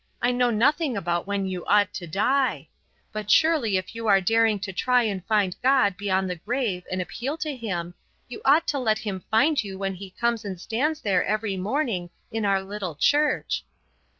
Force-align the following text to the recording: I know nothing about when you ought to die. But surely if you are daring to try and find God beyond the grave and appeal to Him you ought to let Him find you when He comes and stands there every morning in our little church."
I 0.19 0.31
know 0.31 0.49
nothing 0.49 0.97
about 0.97 1.27
when 1.27 1.45
you 1.45 1.63
ought 1.67 1.93
to 1.93 2.07
die. 2.07 2.69
But 3.11 3.29
surely 3.29 3.77
if 3.77 3.93
you 3.93 4.07
are 4.07 4.19
daring 4.19 4.59
to 4.61 4.73
try 4.73 5.03
and 5.03 5.23
find 5.27 5.55
God 5.61 5.95
beyond 5.95 6.27
the 6.27 6.35
grave 6.37 6.85
and 6.91 7.03
appeal 7.03 7.37
to 7.37 7.55
Him 7.55 7.93
you 8.27 8.41
ought 8.43 8.65
to 8.69 8.79
let 8.79 8.97
Him 8.97 9.23
find 9.29 9.63
you 9.63 9.77
when 9.77 9.93
He 9.93 10.09
comes 10.09 10.43
and 10.43 10.59
stands 10.59 11.01
there 11.01 11.23
every 11.23 11.55
morning 11.55 12.09
in 12.31 12.45
our 12.45 12.63
little 12.63 12.95
church." 12.95 13.63